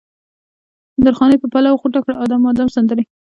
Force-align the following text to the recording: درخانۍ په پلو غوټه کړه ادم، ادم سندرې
درخانۍ 1.05 1.37
په 1.41 1.47
پلو 1.53 1.71
غوټه 1.81 1.99
کړه 2.03 2.15
ادم، 2.23 2.41
ادم 2.51 2.67
سندرې 2.75 3.03